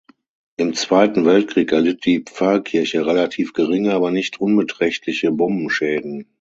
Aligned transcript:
Im 0.57 0.73
Zweiten 0.73 1.25
Weltkrieg 1.25 1.71
erlitt 1.73 2.05
die 2.05 2.21
Pfarrkirche 2.23 3.05
relativ 3.05 3.53
geringe, 3.53 3.93
aber 3.93 4.09
nicht 4.09 4.41
unbeträchtliche 4.41 5.31
Bombenschäden. 5.31 6.27